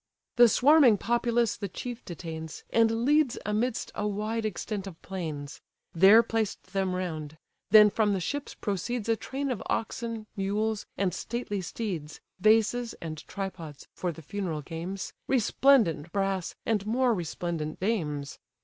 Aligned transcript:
The 0.37 0.49
swarming 0.49 0.97
populace 0.97 1.55
the 1.55 1.67
chief 1.69 2.03
detains, 2.03 2.63
And 2.71 3.05
leads 3.05 3.37
amidst 3.45 3.91
a 3.93 4.07
wide 4.07 4.47
extent 4.47 4.87
of 4.87 4.99
plains; 5.03 5.61
There 5.93 6.23
placed 6.23 6.73
them 6.73 6.95
round: 6.95 7.37
then 7.69 7.91
from 7.91 8.13
the 8.13 8.19
ships 8.19 8.55
proceeds 8.55 9.07
A 9.09 9.15
train 9.15 9.51
of 9.51 9.61
oxen, 9.67 10.25
mules, 10.35 10.87
and 10.97 11.13
stately 11.13 11.61
steeds, 11.61 12.19
Vases 12.39 12.95
and 12.99 13.19
tripods 13.27 13.87
(for 13.93 14.11
the 14.11 14.23
funeral 14.23 14.63
games), 14.63 15.13
Resplendent 15.27 16.11
brass, 16.11 16.55
and 16.65 16.83
more 16.87 17.13
resplendent 17.13 17.79
dames. 17.79 18.39